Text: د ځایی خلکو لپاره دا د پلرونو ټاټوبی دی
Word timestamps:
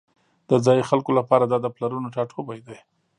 د 0.49 0.51
ځایی 0.65 0.87
خلکو 0.89 1.11
لپاره 1.19 1.43
دا 1.45 1.57
د 1.61 1.67
پلرونو 1.75 2.07
ټاټوبی 2.15 2.59
دی 2.67 2.77